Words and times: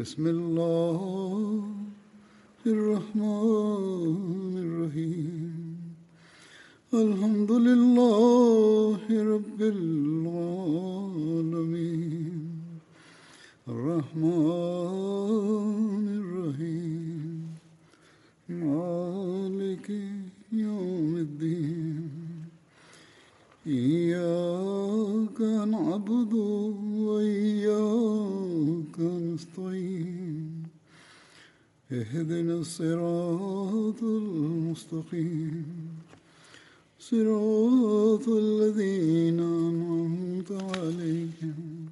بسم 0.00 0.26
الله 0.26 1.64
الرحمن 2.66 4.54
الرحيم. 4.56 5.76
الحمد 6.94 7.52
لله 7.52 9.00
رب 9.34 9.60
العالمين. 9.60 10.72
الرحمن 13.68 15.11
الصراط 32.71 34.03
المستقيم 34.03 35.65
صراط 36.99 38.27
الذين 38.27 39.39
أنعمت 39.39 40.51
عليهم 40.51 41.85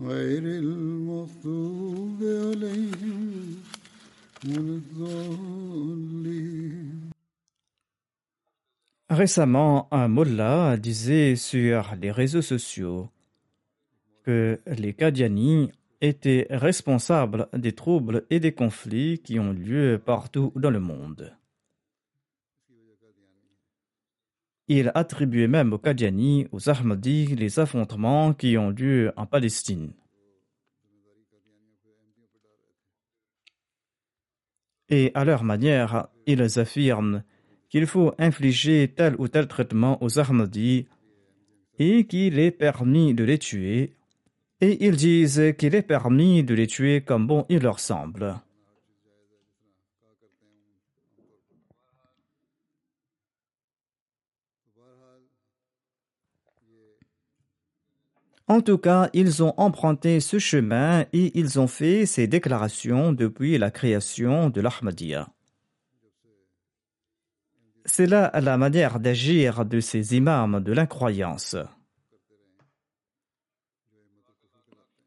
غير 0.00 0.42
المغضوب 0.42 2.18
عليهم 2.22 3.56
ولا 4.46 4.58
الضالين 4.80 6.38
Récemment, 9.10 9.88
un 9.90 10.06
mullah 10.08 10.76
disait 10.76 11.34
sur 11.34 11.94
les 12.00 12.10
réseaux 12.10 12.42
sociaux 12.42 13.08
que 14.22 14.60
les 14.66 14.92
Qadianis 14.92 15.72
étaient 16.03 16.47
responsables 16.49 17.47
des 17.53 17.71
troubles 17.71 18.25
et 18.29 18.41
des 18.41 18.51
conflits 18.51 19.19
qui 19.19 19.39
ont 19.39 19.53
lieu 19.53 20.01
partout 20.05 20.51
dans 20.55 20.69
le 20.69 20.81
monde. 20.81 21.35
Il 24.67 24.91
attribuait 24.95 25.47
même 25.47 25.71
aux 25.71 25.77
Qadianis, 25.77 26.47
aux 26.51 26.69
Ahmadis, 26.69 27.35
les 27.35 27.59
affrontements 27.59 28.33
qui 28.33 28.57
ont 28.57 28.69
lieu 28.69 29.13
en 29.15 29.25
Palestine. 29.25 29.93
Et 34.89 35.11
à 35.15 35.23
leur 35.23 35.43
manière, 35.43 36.09
ils 36.27 36.59
affirment 36.59 37.23
qu'il 37.69 37.87
faut 37.87 38.13
infliger 38.19 38.93
tel 38.93 39.15
ou 39.19 39.29
tel 39.29 39.47
traitement 39.47 40.03
aux 40.03 40.19
Ahmadis 40.19 40.85
et 41.79 42.05
qu'il 42.05 42.39
est 42.39 42.51
permis 42.51 43.13
de 43.13 43.23
les 43.23 43.39
tuer, 43.39 43.95
et 44.63 44.85
ils 44.85 44.95
disent 44.95 45.53
qu'il 45.57 45.75
est 45.75 45.81
permis 45.81 46.41
de 46.41 46.53
les 46.55 46.67
tuer 46.67 47.01
comme 47.01 47.27
bon 47.27 47.45
il 47.49 47.59
leur 47.59 47.81
semble. 47.81 48.35
En 58.47 58.61
tout 58.61 58.77
cas, 58.77 59.09
ils 59.13 59.43
ont 59.43 59.53
emprunté 59.57 60.21
ce 60.21 60.39
chemin 60.39 61.05
et 61.11 61.37
ils 61.37 61.59
ont 61.59 61.67
fait 61.67 62.05
ces 62.05 62.27
déclarations 62.27 63.11
depuis 63.11 63.57
la 63.57 63.69
création 63.69 64.49
de 64.49 64.61
l'Ahmadiyya. 64.61 65.27
C'est 67.83 68.05
là 68.05 68.31
la 68.39 68.57
manière 68.57 69.01
d'agir 69.01 69.65
de 69.65 69.81
ces 69.81 70.15
imams 70.15 70.61
de 70.63 70.71
l'incroyance. 70.71 71.57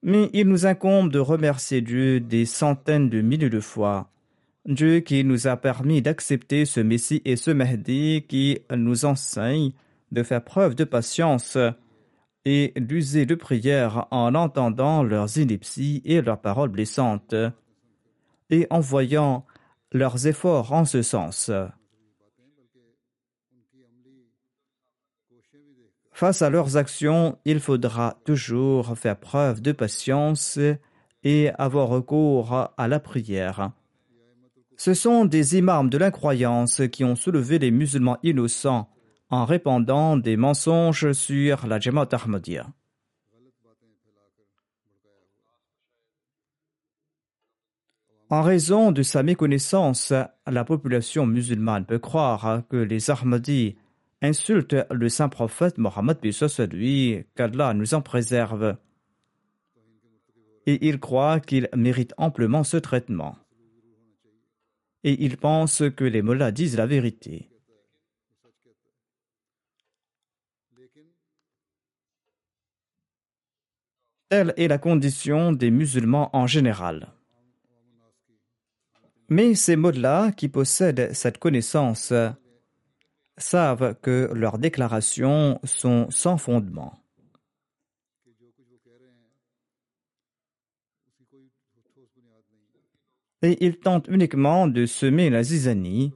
Mais 0.06 0.30
il 0.32 0.46
nous 0.46 0.66
incombe 0.66 1.10
de 1.10 1.18
remercier 1.18 1.80
Dieu 1.80 2.20
des 2.20 2.46
centaines 2.46 3.10
de 3.10 3.22
milliers 3.22 3.50
de 3.50 3.58
fois. 3.58 4.08
Dieu 4.64 5.00
qui 5.00 5.24
nous 5.24 5.48
a 5.48 5.56
permis 5.56 6.00
d'accepter 6.00 6.64
ce 6.64 6.78
Messie 6.78 7.22
et 7.24 7.34
ce 7.34 7.50
Mahdi 7.50 8.24
qui 8.28 8.60
nous 8.70 9.04
enseigne 9.04 9.72
de 10.12 10.22
faire 10.22 10.44
preuve 10.44 10.76
de 10.76 10.84
patience 10.84 11.58
et 12.44 12.72
d'user 12.76 13.26
de 13.26 13.34
prière 13.34 14.06
en 14.12 14.36
entendant 14.36 15.02
leurs 15.02 15.38
inepties 15.38 16.02
et 16.04 16.22
leurs 16.22 16.40
paroles 16.40 16.68
blessantes 16.68 17.34
et 18.50 18.68
en 18.70 18.78
voyant 18.78 19.44
leurs 19.90 20.28
efforts 20.28 20.72
en 20.72 20.84
ce 20.84 21.02
sens. 21.02 21.50
Face 26.16 26.40
à 26.40 26.48
leurs 26.48 26.78
actions, 26.78 27.36
il 27.44 27.60
faudra 27.60 28.16
toujours 28.24 28.96
faire 28.96 29.20
preuve 29.20 29.60
de 29.60 29.72
patience 29.72 30.58
et 31.22 31.50
avoir 31.58 31.88
recours 31.88 32.70
à 32.74 32.88
la 32.88 33.00
prière. 33.00 33.70
Ce 34.78 34.94
sont 34.94 35.26
des 35.26 35.58
imams 35.58 35.90
de 35.90 35.98
l'incroyance 35.98 36.80
qui 36.90 37.04
ont 37.04 37.16
soulevé 37.16 37.58
les 37.58 37.70
musulmans 37.70 38.16
innocents 38.22 38.88
en 39.28 39.44
répandant 39.44 40.16
des 40.16 40.38
mensonges 40.38 41.12
sur 41.12 41.66
la 41.66 41.78
Jamaat 41.78 42.08
Ahmadiyya. 42.12 42.66
En 48.30 48.40
raison 48.40 48.90
de 48.90 49.02
sa 49.02 49.22
méconnaissance, 49.22 50.14
la 50.46 50.64
population 50.64 51.26
musulmane 51.26 51.84
peut 51.84 51.98
croire 51.98 52.62
que 52.70 52.78
les 52.78 53.10
Ahmadis 53.10 53.76
insultent 54.22 54.76
le 54.90 55.08
saint 55.08 55.28
prophète 55.28 55.78
Mohammed 55.78 56.18
lui, 56.72 57.24
qu'Allah 57.34 57.74
nous 57.74 57.94
en 57.94 58.02
préserve. 58.02 58.76
Et 60.66 60.88
il 60.88 60.98
croit 60.98 61.40
qu'il 61.40 61.68
mérite 61.74 62.14
amplement 62.16 62.64
ce 62.64 62.76
traitement. 62.76 63.36
Et 65.04 65.24
il 65.24 65.36
pense 65.36 65.82
que 65.96 66.04
les 66.04 66.22
mollahs 66.22 66.50
disent 66.50 66.76
la 66.76 66.86
vérité. 66.86 67.48
Telle 74.28 74.54
est 74.56 74.66
la 74.66 74.78
condition 74.78 75.52
des 75.52 75.70
musulmans 75.70 76.30
en 76.32 76.48
général. 76.48 77.12
Mais 79.28 79.54
ces 79.54 79.76
mots-là 79.76 80.32
qui 80.32 80.48
possèdent 80.48 81.12
cette 81.14 81.38
connaissance 81.38 82.12
savent 83.38 83.94
que 84.00 84.30
leurs 84.34 84.58
déclarations 84.58 85.60
sont 85.64 86.06
sans 86.10 86.38
fondement. 86.38 86.94
Et 93.42 93.64
ils 93.64 93.78
tentent 93.78 94.08
uniquement 94.08 94.66
de 94.66 94.86
semer 94.86 95.30
la 95.30 95.42
zizanie 95.42 96.14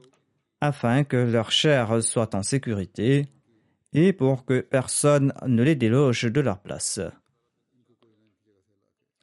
afin 0.59 1.03
que 1.03 1.17
leur 1.17 1.51
chair 1.51 2.03
soit 2.03 2.35
en 2.35 2.43
sécurité 2.43 3.27
et 3.93 4.13
pour 4.13 4.45
que 4.45 4.61
personne 4.61 5.33
ne 5.45 5.63
les 5.63 5.75
déloge 5.75 6.23
de 6.23 6.41
leur 6.41 6.59
place. 6.59 6.99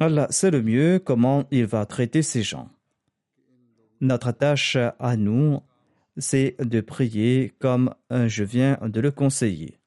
Allah 0.00 0.28
sait 0.30 0.50
le 0.50 0.62
mieux 0.62 1.00
comment 1.00 1.44
il 1.50 1.66
va 1.66 1.84
traiter 1.86 2.22
ces 2.22 2.42
gens. 2.42 2.70
Notre 4.00 4.30
tâche 4.30 4.76
à 4.76 5.16
nous, 5.16 5.60
c'est 6.18 6.56
de 6.60 6.80
prier 6.80 7.54
comme 7.58 7.94
je 8.10 8.44
viens 8.44 8.78
de 8.82 9.00
le 9.00 9.10
conseiller. 9.10 9.78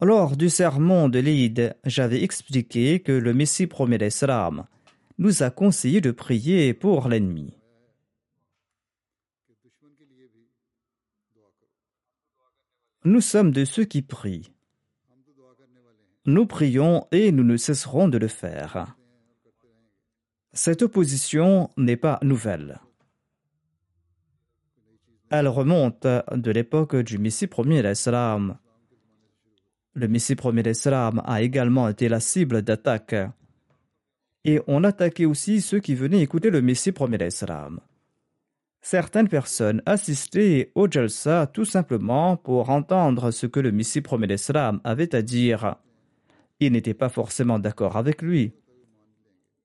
Lors 0.00 0.36
du 0.36 0.50
sermon 0.50 1.08
de 1.08 1.20
l'Eid, 1.20 1.76
j'avais 1.84 2.24
expliqué 2.24 3.00
que 3.00 3.12
le 3.12 3.32
Messie 3.32 3.68
premier 3.68 3.98
l'Islam 3.98 4.66
nous 5.18 5.44
a 5.44 5.50
conseillé 5.50 6.00
de 6.00 6.10
prier 6.10 6.74
pour 6.74 7.08
l'ennemi. 7.08 7.56
Nous 13.04 13.20
sommes 13.20 13.52
de 13.52 13.64
ceux 13.64 13.84
qui 13.84 14.02
prient. 14.02 14.50
Nous 16.24 16.46
prions 16.46 17.06
et 17.12 17.30
nous 17.30 17.44
ne 17.44 17.56
cesserons 17.56 18.08
de 18.08 18.18
le 18.18 18.28
faire. 18.28 18.96
Cette 20.54 20.82
opposition 20.82 21.70
n'est 21.78 21.96
pas 21.96 22.18
nouvelle. 22.22 22.78
Elle 25.30 25.48
remonte 25.48 26.06
de 26.06 26.50
l'époque 26.50 26.94
du 26.94 27.16
Messie 27.16 27.46
premier 27.46 27.82
l'Islam. 27.82 28.58
Le 29.94 30.08
Messie 30.08 30.36
premier 30.36 30.62
l'Islam 30.62 31.22
a 31.24 31.40
également 31.40 31.88
été 31.88 32.10
la 32.10 32.20
cible 32.20 32.60
d'attaques 32.60 33.14
Et 34.44 34.60
on 34.66 34.84
attaquait 34.84 35.24
aussi 35.24 35.62
ceux 35.62 35.80
qui 35.80 35.94
venaient 35.94 36.20
écouter 36.20 36.50
le 36.50 36.60
Messie 36.60 36.92
premier 36.92 37.16
l'Islam. 37.16 37.80
Certaines 38.82 39.28
personnes 39.28 39.80
assistaient 39.86 40.70
au 40.74 40.86
Jalsa 40.90 41.46
tout 41.46 41.64
simplement 41.64 42.36
pour 42.36 42.68
entendre 42.68 43.30
ce 43.30 43.46
que 43.46 43.60
le 43.60 43.72
Messie 43.72 44.02
premier 44.02 44.26
l'Islam 44.26 44.82
avait 44.84 45.14
à 45.14 45.22
dire. 45.22 45.76
Ils 46.60 46.72
n'étaient 46.72 46.92
pas 46.92 47.08
forcément 47.08 47.58
d'accord 47.58 47.96
avec 47.96 48.20
lui. 48.20 48.52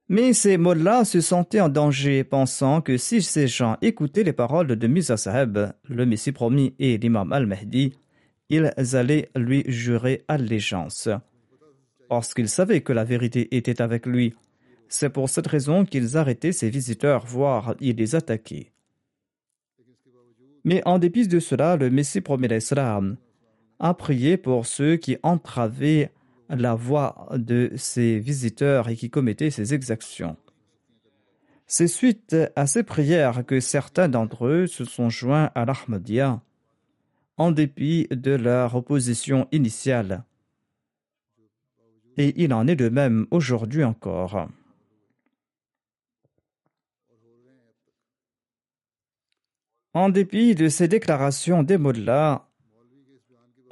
Mais 0.09 0.31
ces 0.31 0.57
mots-là 0.57 1.03
se 1.03 1.19
sentaient 1.19 1.59
en 1.59 1.67
danger, 1.67 2.23
pensant 2.23 2.81
que 2.81 2.97
si 2.97 3.21
ces 3.21 3.47
gens 3.47 3.77
écoutaient 3.81 4.23
les 4.23 4.31
paroles 4.31 4.67
de 4.67 4.87
Misa 4.87 5.17
Saheb, 5.17 5.73
le 5.89 6.05
Messie 6.05 6.31
promis 6.31 6.73
et 6.79 6.97
l'imam 6.97 7.33
al-Mahdi, 7.33 7.93
ils 8.49 8.71
allaient 8.93 9.29
lui 9.35 9.65
jurer 9.67 10.23
allégeance. 10.29 11.09
Parce 12.07 12.33
qu'ils 12.33 12.47
savaient 12.47 12.81
que 12.81 12.93
la 12.93 13.03
vérité 13.03 13.53
était 13.55 13.81
avec 13.81 14.05
lui. 14.05 14.33
C'est 14.87 15.09
pour 15.09 15.27
cette 15.27 15.47
raison 15.47 15.83
qu'ils 15.83 16.15
arrêtaient 16.15 16.53
ses 16.53 16.69
visiteurs, 16.69 17.25
voire 17.25 17.75
ils 17.81 17.97
les 17.97 18.15
attaquaient. 18.15 18.71
Mais 20.63 20.81
en 20.85 20.99
dépit 20.99 21.27
de 21.27 21.39
cela, 21.39 21.75
le 21.75 21.89
Messie 21.89 22.21
promis 22.21 22.47
l'Islam 22.47 23.17
a 23.79 23.93
prié 23.93 24.37
pour 24.37 24.65
ceux 24.65 24.95
qui 24.95 25.17
entravaient 25.21 26.11
la 26.49 26.75
voix 26.75 27.27
de 27.33 27.71
ses 27.75 28.19
visiteurs 28.19 28.89
et 28.89 28.95
qui 28.95 29.09
commettaient 29.09 29.51
ces 29.51 29.73
exactions. 29.73 30.37
C'est 31.65 31.87
suite 31.87 32.35
à 32.55 32.65
ces 32.65 32.83
prières 32.83 33.45
que 33.45 33.59
certains 33.59 34.07
d'entre 34.07 34.45
eux 34.45 34.67
se 34.67 34.85
sont 34.85 35.09
joints 35.09 35.51
à 35.53 35.65
l'Ahmadiyya, 35.65 36.41
en 37.37 37.51
dépit 37.51 38.07
de 38.09 38.31
leur 38.31 38.75
opposition 38.75 39.47
initiale. 39.51 40.23
Et 42.15 42.33
il 42.41 42.53
en 42.53 42.67
est 42.67 42.75
de 42.75 42.89
même 42.89 43.27
aujourd'hui 43.31 43.83
encore. 43.83 44.47
En 49.93 50.09
dépit 50.09 50.55
de 50.55 50.69
ces 50.69 50.87
déclarations 50.87 51.63
des 51.63 51.77
mots-là, 51.77 52.46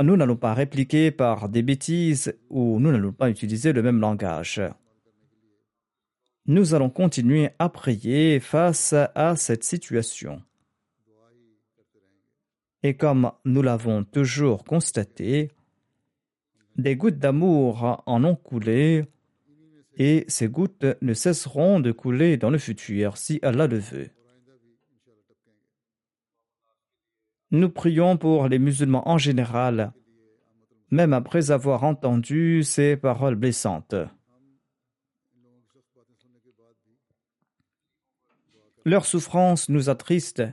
nous 0.01 0.18
n'allons 0.18 0.36
pas 0.36 0.53
répliquer 0.53 1.12
par 1.12 1.50
des 1.50 1.62
bêtises 1.62 2.36
ou 2.50 2.80
nous 2.80 2.92
n'allons 2.92 3.13
pas 3.13 3.30
utiliser 3.30 3.74
le 3.74 3.81
même 3.81 4.00
langage. 4.00 4.62
Nous 6.47 6.74
allons 6.74 6.89
continuer 6.89 7.50
à 7.57 7.69
prier 7.69 8.39
face 8.39 8.94
à 8.94 9.36
cette 9.36 9.63
situation. 9.63 10.42
Et 12.83 12.95
comme 12.95 13.31
nous 13.45 13.63
l'avons 13.63 14.03
toujours 14.03 14.63
constaté, 14.63 15.51
des 16.75 16.95
gouttes 16.95 17.18
d'amour 17.18 18.03
en 18.06 18.24
ont 18.24 18.36
coulé 18.36 19.06
et 19.98 20.25
ces 20.27 20.48
gouttes 20.48 20.86
ne 21.01 21.13
cesseront 21.13 21.80
de 21.80 21.91
couler 21.91 22.38
dans 22.38 22.50
le 22.50 22.57
futur 22.57 23.18
si 23.18 23.39
Allah 23.41 23.68
le 23.68 23.80
veut. 23.80 24.09
Nous 27.55 27.69
prions 27.69 28.17
pour 28.17 28.49
les 28.49 28.59
musulmans 28.59 29.07
en 29.07 29.17
général, 29.17 29.93
même 30.91 31.13
après 31.13 31.51
avoir 31.51 31.85
entendu 31.85 32.63
ces 32.63 32.97
paroles 32.97 33.35
blessantes. 33.35 33.95
Leur 38.83 39.05
souffrance 39.05 39.69
nous 39.69 39.89
attriste. 39.89 40.43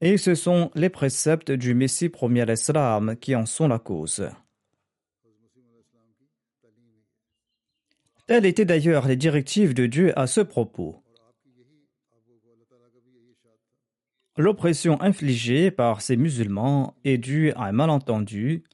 Et 0.00 0.16
ce 0.16 0.34
sont 0.34 0.72
les 0.74 0.90
préceptes 0.90 1.52
du 1.52 1.74
Messie 1.74 2.08
premier 2.08 2.44
l'Islam 2.44 3.14
qui 3.14 3.36
en 3.36 3.46
sont 3.46 3.68
la 3.68 3.78
cause. 3.78 4.28
Telles 8.26 8.46
étaient 8.46 8.64
d'ailleurs 8.64 9.06
les 9.06 9.16
directives 9.16 9.72
de 9.72 9.86
Dieu 9.86 10.18
à 10.18 10.26
ce 10.26 10.40
propos. 10.40 11.01
L'oppression 14.38 15.00
infligée 15.02 15.70
par 15.70 16.00
ces 16.00 16.16
musulmans 16.16 16.96
est 17.04 17.18
due 17.18 17.52
à 17.52 17.64
un 17.64 17.72
malentendu 17.72 18.64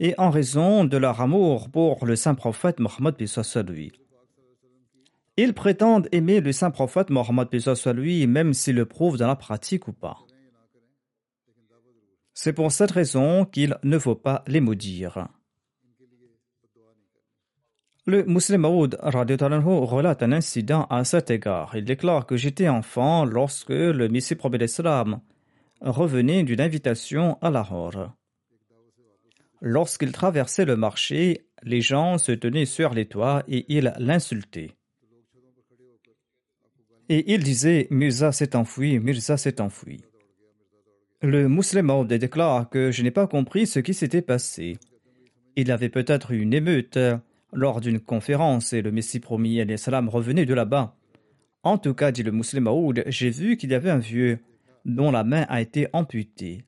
et 0.00 0.14
en 0.18 0.28
raison 0.28 0.84
de 0.84 0.98
leur 0.98 1.22
amour 1.22 1.70
pour 1.70 2.04
le 2.04 2.14
saint 2.14 2.34
prophète 2.34 2.78
Mohammed 2.78 3.14
lui. 3.68 3.92
Ils 5.38 5.54
prétendent 5.54 6.08
aimer 6.12 6.40
le 6.40 6.52
saint 6.52 6.70
prophète 6.70 7.08
Mohammed 7.08 7.48
lui 7.94 8.26
même 8.26 8.52
s'ils 8.52 8.76
le 8.76 8.84
prouvent 8.84 9.16
dans 9.16 9.26
la 9.26 9.36
pratique 9.36 9.88
ou 9.88 9.92
pas. 9.94 10.18
C'est 12.34 12.52
pour 12.52 12.70
cette 12.70 12.90
raison 12.90 13.46
qu'il 13.46 13.78
ne 13.82 13.98
faut 13.98 14.14
pas 14.14 14.44
les 14.46 14.60
maudire. 14.60 15.28
Le 18.08 18.22
Muslim 18.22 18.60
Maoud 18.60 18.96
relate 19.02 20.22
un 20.22 20.30
incident 20.30 20.86
à 20.90 21.02
cet 21.02 21.28
égard. 21.32 21.74
Il 21.74 21.84
déclare 21.84 22.24
que 22.24 22.36
j'étais 22.36 22.68
enfant 22.68 23.24
lorsque 23.24 23.70
le 23.70 24.08
Messie 24.08 24.36
prophète 24.36 24.60
l'Islam 24.60 25.20
revenait 25.80 26.44
d'une 26.44 26.60
invitation 26.60 27.36
à 27.42 27.50
Lahore. 27.50 28.14
Lorsqu'il 29.60 30.12
traversait 30.12 30.64
le 30.64 30.76
marché, 30.76 31.48
les 31.64 31.80
gens 31.80 32.16
se 32.18 32.30
tenaient 32.30 32.64
sur 32.64 32.94
les 32.94 33.06
toits 33.06 33.42
et 33.48 33.64
ils 33.68 33.92
l'insultaient. 33.98 34.70
Et 37.08 37.34
il 37.34 37.42
disait 37.42 37.88
Mirza 37.90 38.30
s'est 38.30 38.54
enfui, 38.54 39.00
Mirza 39.00 39.36
s'est 39.36 39.60
enfui. 39.60 40.04
Le 41.22 41.48
Muslim 41.48 41.86
Maoud 41.86 42.06
déclare 42.06 42.70
que 42.70 42.92
je 42.92 43.02
n'ai 43.02 43.10
pas 43.10 43.26
compris 43.26 43.66
ce 43.66 43.80
qui 43.80 43.94
s'était 43.94 44.22
passé. 44.22 44.78
Il 45.56 45.72
avait 45.72 45.88
peut-être 45.88 46.30
eu 46.30 46.38
une 46.38 46.54
émeute 46.54 46.98
lors 47.52 47.80
d'une 47.80 48.00
conférence 48.00 48.72
et 48.72 48.82
le 48.82 48.92
Messie 48.92 49.20
promis 49.20 49.60
salam 49.78 50.08
revenait 50.08 50.46
de 50.46 50.54
là-bas. 50.54 50.96
En 51.62 51.78
tout 51.78 51.94
cas, 51.94 52.12
dit 52.12 52.22
le 52.22 52.32
musulman 52.32 52.72
Maoud, 52.72 53.04
j'ai 53.06 53.30
vu 53.30 53.56
qu'il 53.56 53.70
y 53.70 53.74
avait 53.74 53.90
un 53.90 53.98
vieux 53.98 54.38
dont 54.84 55.10
la 55.10 55.24
main 55.24 55.46
a 55.48 55.60
été 55.60 55.88
amputée. 55.92 56.64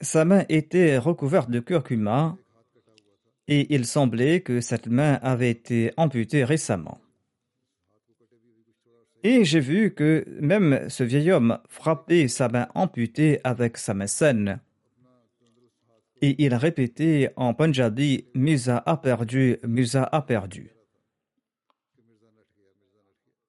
Sa 0.00 0.24
main 0.24 0.44
était 0.48 0.98
recouverte 0.98 1.50
de 1.50 1.60
curcuma 1.60 2.36
et 3.48 3.74
il 3.74 3.86
semblait 3.86 4.40
que 4.40 4.60
cette 4.60 4.88
main 4.88 5.14
avait 5.22 5.50
été 5.50 5.92
amputée 5.96 6.44
récemment. 6.44 6.98
Et 9.22 9.44
j'ai 9.44 9.60
vu 9.60 9.94
que 9.94 10.26
même 10.38 10.86
ce 10.88 11.02
vieil 11.02 11.32
homme 11.32 11.58
frappait 11.68 12.28
sa 12.28 12.48
main 12.48 12.68
amputée 12.74 13.40
avec 13.42 13.78
sa 13.78 13.94
main 13.94 14.06
saine 14.06 14.60
et 16.20 16.42
il 16.42 16.54
répétait 16.54 17.32
en 17.36 17.54
Punjabi 17.54 18.26
Mirza 18.34 18.82
a 18.86 18.96
perdu, 18.96 19.58
Mirza 19.66 20.04
a 20.04 20.22
perdu. 20.22 20.70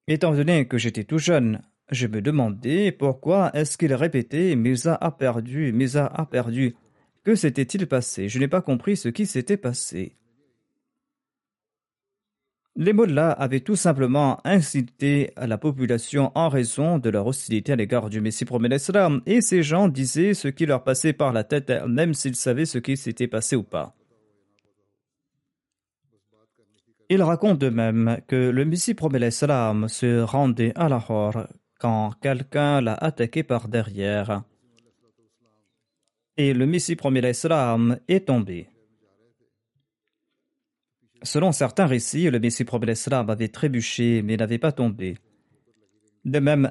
Étant 0.08 0.34
donné 0.34 0.68
que 0.68 0.78
j'étais 0.78 1.04
tout 1.04 1.18
jeune, 1.18 1.62
je 1.90 2.06
me 2.06 2.20
demandais 2.20 2.92
pourquoi 2.92 3.50
est-ce 3.54 3.78
qu'il 3.78 3.94
répétait 3.94 4.56
Mirza 4.56 4.94
a 4.94 5.10
perdu, 5.10 5.72
Mirza 5.72 6.06
a 6.06 6.26
perdu. 6.26 6.74
Que 7.24 7.34
s'était-il 7.34 7.86
passé? 7.86 8.28
Je 8.28 8.38
n'ai 8.38 8.48
pas 8.48 8.62
compris 8.62 8.96
ce 8.96 9.08
qui 9.08 9.26
s'était 9.26 9.56
passé. 9.56 10.16
Les 12.78 12.92
mots-là 12.92 13.30
avaient 13.30 13.60
tout 13.60 13.74
simplement 13.74 14.38
incité 14.44 15.32
la 15.38 15.56
population 15.56 16.30
en 16.34 16.50
raison 16.50 16.98
de 16.98 17.08
leur 17.08 17.26
hostilité 17.26 17.72
à 17.72 17.76
l'égard 17.76 18.10
du 18.10 18.20
Messie 18.20 18.44
promet 18.44 18.68
et 19.24 19.40
ces 19.40 19.62
gens 19.62 19.88
disaient 19.88 20.34
ce 20.34 20.48
qui 20.48 20.66
leur 20.66 20.84
passait 20.84 21.14
par 21.14 21.32
la 21.32 21.42
tête, 21.42 21.72
même 21.88 22.12
s'ils 22.12 22.36
savaient 22.36 22.66
ce 22.66 22.76
qui 22.76 22.98
s'était 22.98 23.28
passé 23.28 23.56
ou 23.56 23.62
pas. 23.62 23.94
Ils 27.08 27.22
racontent 27.22 27.54
de 27.54 27.70
même 27.70 28.18
que 28.26 28.50
le 28.50 28.64
Messie 28.66 28.92
promet 28.92 29.20
l'Islam 29.20 29.88
se 29.88 30.20
rendait 30.20 30.72
à 30.74 30.90
Lahore 30.90 31.46
quand 31.78 32.12
quelqu'un 32.20 32.82
l'a 32.82 32.94
attaqué 32.94 33.42
par 33.42 33.68
derrière. 33.68 34.42
Et 36.36 36.52
le 36.52 36.66
Messie 36.66 36.96
promet 36.96 37.22
l'Islam 37.22 37.98
est 38.06 38.26
tombé. 38.26 38.68
Selon 41.26 41.50
certains 41.50 41.86
récits, 41.86 42.30
le 42.30 42.38
Messie 42.38 42.64
prophète 42.64 43.08
avait 43.12 43.48
trébuché 43.48 44.22
mais 44.22 44.36
n'avait 44.36 44.58
pas 44.58 44.70
tombé. 44.70 45.18
De 46.24 46.38
même, 46.38 46.70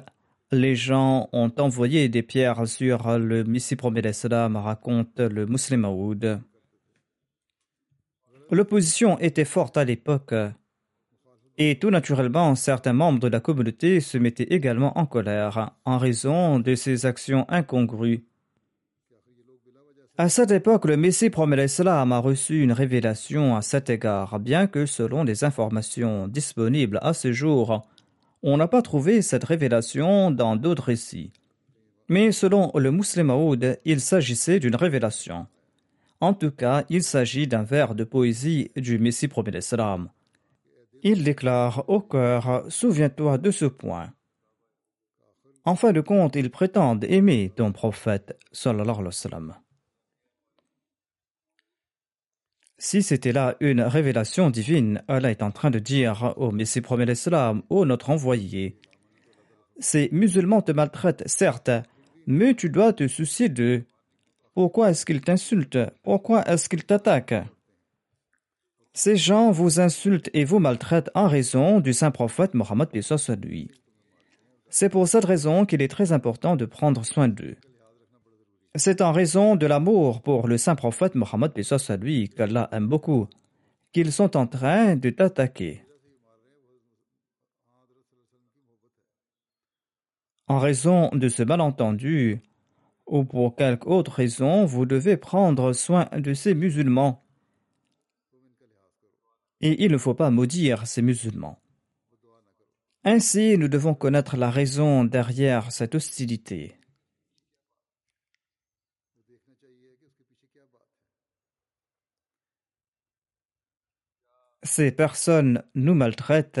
les 0.50 0.74
gens 0.74 1.28
ont 1.34 1.52
envoyé 1.58 2.08
des 2.08 2.22
pierres 2.22 2.66
sur 2.66 3.18
le 3.18 3.44
Messie 3.44 3.76
prophète 3.76 4.26
raconte 4.54 5.20
le 5.20 5.44
Muslim 5.44 5.84
Aoud. 5.84 6.40
L'opposition 8.50 9.18
était 9.18 9.44
forte 9.44 9.76
à 9.76 9.84
l'époque 9.84 10.34
et 11.58 11.78
tout 11.78 11.90
naturellement 11.90 12.54
certains 12.54 12.94
membres 12.94 13.20
de 13.20 13.28
la 13.28 13.40
communauté 13.40 14.00
se 14.00 14.16
mettaient 14.16 14.54
également 14.54 14.98
en 14.98 15.04
colère 15.04 15.76
en 15.84 15.98
raison 15.98 16.60
de 16.60 16.74
ces 16.74 17.04
actions 17.04 17.44
incongrues 17.50 18.24
à 20.18 20.30
cette 20.30 20.50
époque, 20.50 20.86
le 20.86 20.96
Messie 20.96 21.28
promet 21.28 21.56
l'Islam 21.56 22.10
a 22.10 22.18
reçu 22.18 22.62
une 22.62 22.72
révélation 22.72 23.54
à 23.54 23.60
cet 23.60 23.90
égard, 23.90 24.40
bien 24.40 24.66
que 24.66 24.86
selon 24.86 25.24
les 25.24 25.44
informations 25.44 26.26
disponibles 26.26 26.98
à 27.02 27.12
ce 27.12 27.32
jour, 27.32 27.86
on 28.42 28.56
n'a 28.56 28.66
pas 28.66 28.80
trouvé 28.80 29.20
cette 29.20 29.44
révélation 29.44 30.30
dans 30.30 30.56
d'autres 30.56 30.84
récits. 30.84 31.32
Mais 32.08 32.32
selon 32.32 32.70
le 32.74 32.90
Muslim 32.92 33.26
Maoud, 33.26 33.78
il 33.84 34.00
s'agissait 34.00 34.58
d'une 34.58 34.76
révélation. 34.76 35.46
En 36.20 36.32
tout 36.32 36.50
cas, 36.50 36.84
il 36.88 37.02
s'agit 37.02 37.46
d'un 37.46 37.62
vers 37.62 37.94
de 37.94 38.04
poésie 38.04 38.70
du 38.74 38.98
Messie 38.98 39.28
promet 39.28 39.50
l'Islam. 39.50 40.08
Il 41.02 41.24
déclare 41.24 41.84
au 41.88 42.00
cœur 42.00 42.64
Souviens-toi 42.68 43.36
de 43.36 43.50
ce 43.50 43.66
point. 43.66 44.12
En 45.66 45.74
fin 45.74 45.92
de 45.92 46.00
compte, 46.00 46.36
ils 46.36 46.50
prétendent 46.50 47.04
aimer 47.04 47.52
ton 47.54 47.72
prophète. 47.72 48.38
Si 52.78 53.02
c'était 53.02 53.32
là 53.32 53.56
une 53.60 53.80
révélation 53.80 54.50
divine, 54.50 55.02
Allah 55.08 55.30
est 55.30 55.42
en 55.42 55.50
train 55.50 55.70
de 55.70 55.78
dire 55.78 56.34
au 56.36 56.50
Messie 56.50 56.82
premier 56.82 57.06
l'Islam, 57.06 57.62
ô 57.70 57.86
notre 57.86 58.10
envoyé, 58.10 58.78
ces 59.78 60.08
musulmans 60.12 60.62
te 60.62 60.72
maltraitent, 60.72 61.24
certes, 61.26 61.70
mais 62.26 62.54
tu 62.54 62.70
dois 62.70 62.92
te 62.92 63.08
soucier 63.08 63.48
d'eux. 63.48 63.84
Pourquoi 64.54 64.90
est-ce 64.90 65.04
qu'ils 65.04 65.20
t'insultent? 65.20 65.78
Pourquoi 66.02 66.46
est-ce 66.46 66.68
qu'ils 66.68 66.84
t'attaquent 66.84 67.44
Ces 68.94 69.16
gens 69.16 69.50
vous 69.50 69.80
insultent 69.80 70.30
et 70.32 70.44
vous 70.44 70.58
maltraitent 70.58 71.10
en 71.14 71.28
raison 71.28 71.80
du 71.80 71.92
saint 71.92 72.10
prophète 72.10 72.54
Mohammed 72.54 72.88
lui. 73.42 73.70
C'est 74.70 74.88
pour 74.88 75.06
cette 75.08 75.24
raison 75.26 75.66
qu'il 75.66 75.82
est 75.82 75.88
très 75.88 76.12
important 76.12 76.56
de 76.56 76.64
prendre 76.64 77.04
soin 77.04 77.28
d'eux. 77.28 77.56
C'est 78.78 79.00
en 79.00 79.12
raison 79.12 79.56
de 79.56 79.66
l'amour 79.66 80.20
pour 80.20 80.48
le 80.48 80.58
saint 80.58 80.74
prophète 80.74 81.14
Mohammed 81.14 81.52
lui 82.00 82.28
qu'Allah 82.28 82.68
aime 82.72 82.86
beaucoup 82.86 83.26
qu'ils 83.92 84.12
sont 84.12 84.36
en 84.36 84.46
train 84.46 84.96
de 84.96 85.08
t'attaquer. 85.08 85.82
En 90.48 90.58
raison 90.58 91.08
de 91.12 91.28
ce 91.28 91.42
malentendu, 91.42 92.42
ou 93.06 93.24
pour 93.24 93.56
quelque 93.56 93.86
autre 93.86 94.12
raison, 94.12 94.66
vous 94.66 94.84
devez 94.84 95.16
prendre 95.16 95.72
soin 95.72 96.08
de 96.16 96.34
ces 96.34 96.54
musulmans. 96.54 97.24
Et 99.60 99.84
il 99.84 99.90
ne 99.90 99.98
faut 99.98 100.14
pas 100.14 100.30
maudire 100.30 100.86
ces 100.86 101.02
musulmans. 101.02 101.58
Ainsi, 103.04 103.56
nous 103.56 103.68
devons 103.68 103.94
connaître 103.94 104.36
la 104.36 104.50
raison 104.50 105.04
derrière 105.04 105.72
cette 105.72 105.94
hostilité. 105.94 106.76
Ces 114.66 114.90
personnes 114.90 115.62
nous 115.76 115.94
maltraitent 115.94 116.60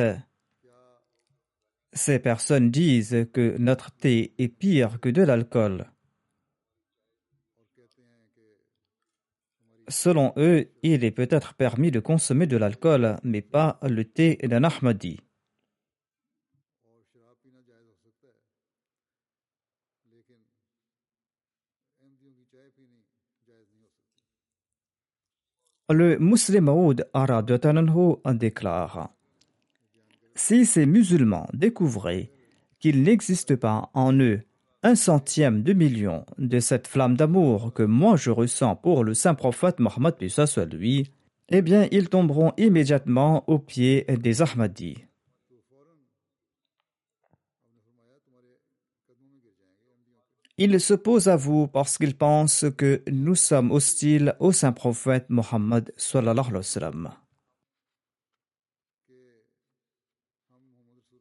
ces 1.92 2.18
personnes 2.18 2.70
disent 2.70 3.26
que 3.32 3.56
notre 3.58 3.90
thé 3.90 4.34
est 4.38 4.48
pire 4.48 5.00
que 5.00 5.08
de 5.08 5.22
l'alcool. 5.22 5.90
Selon 9.88 10.32
eux, 10.36 10.68
il 10.82 11.04
est 11.04 11.10
peut-être 11.10 11.54
permis 11.54 11.90
de 11.90 12.00
consommer 12.00 12.46
de 12.46 12.56
l'alcool, 12.56 13.16
mais 13.22 13.40
pas 13.40 13.78
le 13.82 14.04
thé 14.04 14.36
d'un 14.42 14.64
Ahmadi. 14.64 15.20
Le 25.88 26.18
musulman 26.18 26.94
Arad 27.14 27.60
déclare 28.34 29.10
si 30.34 30.66
ces 30.66 30.84
musulmans 30.84 31.48
découvraient 31.52 32.30
qu'il 32.78 33.02
n'existe 33.02 33.56
pas 33.56 33.90
en 33.94 34.12
eux 34.14 34.40
un 34.82 34.94
centième 34.94 35.62
de 35.62 35.72
million 35.72 36.26
de 36.38 36.60
cette 36.60 36.86
flamme 36.86 37.16
d'amour 37.16 37.72
que 37.72 37.82
moi 37.82 38.16
je 38.16 38.30
ressens 38.30 38.76
pour 38.76 39.04
le 39.04 39.14
saint 39.14 39.34
prophète 39.34 39.78
Mohammed 39.78 40.14
lui, 40.72 41.10
eh 41.48 41.62
bien 41.62 41.86
ils 41.90 42.08
tomberont 42.08 42.52
immédiatement 42.56 43.44
aux 43.48 43.58
pieds 43.58 44.04
des 44.08 44.42
Ahmadis. 44.42 44.98
Ils 50.58 50.80
s'opposent 50.80 51.28
à 51.28 51.36
vous 51.36 51.68
parce 51.68 51.98
qu'ils 51.98 52.16
pensent 52.16 52.64
que 52.78 53.02
nous 53.10 53.34
sommes 53.34 53.70
hostiles 53.70 54.34
au 54.40 54.52
saint 54.52 54.72
prophète 54.72 55.26
Mohammed. 55.28 55.92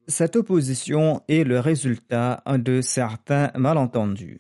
Cette 0.08 0.36
opposition 0.38 1.22
est 1.28 1.44
le 1.44 1.60
résultat 1.60 2.44
de 2.48 2.80
certains 2.80 3.52
malentendus. 3.56 4.40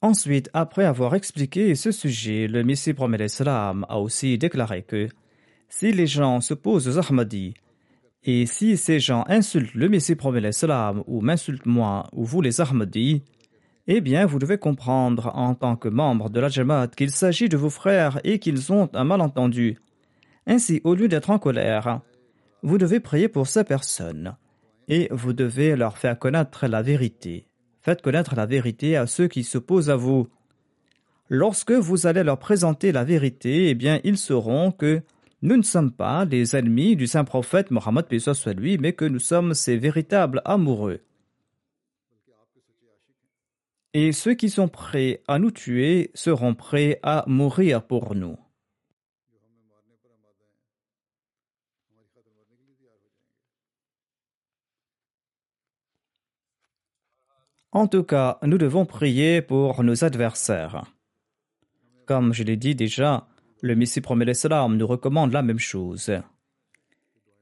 Ensuite, 0.00 0.48
après 0.54 0.84
avoir 0.84 1.14
expliqué 1.14 1.74
ce 1.74 1.90
sujet, 1.90 2.46
le 2.48 2.64
Messie 2.64 2.94
promet 2.94 3.18
l'Islam 3.18 3.84
a 3.90 3.98
aussi 3.98 4.38
déclaré 4.38 4.82
que 4.82 5.08
si 5.68 5.92
les 5.92 6.06
gens 6.06 6.40
s'opposent 6.40 6.88
aux 6.88 6.98
Ahmadis 6.98 7.54
et 8.28 8.44
si 8.46 8.76
ces 8.76 8.98
gens 8.98 9.24
insultent 9.28 9.74
le 9.74 9.88
Messie 9.88 10.16
promet 10.16 10.40
l'Islam 10.40 11.04
ou 11.06 11.20
m'insultent 11.20 11.64
moi 11.64 12.08
ou 12.12 12.24
vous 12.24 12.42
les 12.42 12.60
Ahmadis, 12.60 13.22
eh 13.86 14.00
bien, 14.00 14.26
vous 14.26 14.40
devez 14.40 14.58
comprendre 14.58 15.30
en 15.36 15.54
tant 15.54 15.76
que 15.76 15.88
membre 15.88 16.28
de 16.28 16.40
la 16.40 16.48
Jamaat 16.48 16.88
qu'il 16.88 17.12
s'agit 17.12 17.48
de 17.48 17.56
vos 17.56 17.70
frères 17.70 18.18
et 18.24 18.40
qu'ils 18.40 18.72
ont 18.72 18.90
un 18.94 19.04
malentendu. 19.04 19.78
Ainsi, 20.44 20.80
au 20.82 20.96
lieu 20.96 21.06
d'être 21.06 21.30
en 21.30 21.38
colère, 21.38 22.00
vous 22.64 22.78
devez 22.78 22.98
prier 22.98 23.28
pour 23.28 23.46
ces 23.46 23.62
personnes 23.62 24.34
et 24.88 25.06
vous 25.12 25.32
devez 25.32 25.76
leur 25.76 25.96
faire 25.96 26.18
connaître 26.18 26.66
la 26.66 26.82
vérité. 26.82 27.46
Faites 27.80 28.02
connaître 28.02 28.34
la 28.34 28.46
vérité 28.46 28.96
à 28.96 29.06
ceux 29.06 29.28
qui 29.28 29.44
s'opposent 29.44 29.90
à 29.90 29.94
vous. 29.94 30.26
Lorsque 31.28 31.70
vous 31.70 32.08
allez 32.08 32.24
leur 32.24 32.40
présenter 32.40 32.90
la 32.90 33.04
vérité, 33.04 33.68
eh 33.68 33.74
bien, 33.76 34.00
ils 34.02 34.18
sauront 34.18 34.72
que 34.72 35.00
nous 35.46 35.56
ne 35.56 35.62
sommes 35.62 35.92
pas 35.92 36.24
les 36.24 36.56
ennemis 36.56 36.96
du 36.96 37.06
saint 37.06 37.24
prophète 37.24 37.70
Mohammed 37.70 38.06
soit 38.18 38.52
lui, 38.52 38.76
mais 38.78 38.92
que 38.92 39.04
nous 39.04 39.20
sommes 39.20 39.54
ses 39.54 39.76
véritables 39.78 40.42
amoureux 40.44 41.00
et 43.98 44.12
ceux 44.12 44.34
qui 44.34 44.50
sont 44.50 44.68
prêts 44.68 45.22
à 45.26 45.38
nous 45.38 45.50
tuer 45.50 46.10
seront 46.12 46.54
prêts 46.54 47.00
à 47.02 47.24
mourir 47.26 47.82
pour 47.82 48.14
nous. 48.14 48.36
En 57.72 57.86
tout 57.88 58.04
cas, 58.04 58.38
nous 58.42 58.58
devons 58.58 58.84
prier 58.84 59.40
pour 59.40 59.82
nos 59.82 60.04
adversaires. 60.04 60.84
Comme 62.04 62.34
je 62.34 62.42
l'ai 62.42 62.58
dit 62.58 62.74
déjà, 62.74 63.26
le 63.62 63.74
Messie 63.74 64.00
promet 64.00 64.24
l'Islam 64.24 64.76
nous 64.76 64.86
recommande 64.86 65.32
la 65.32 65.42
même 65.42 65.58
chose. 65.58 66.12